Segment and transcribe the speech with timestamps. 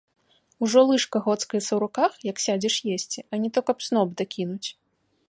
[0.67, 4.69] Ужо лыжка гоцкаецца ў руках, як сядзеш есці, а не то каб сноп дакінуць.